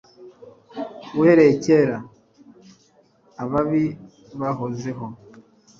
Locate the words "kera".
1.63-1.97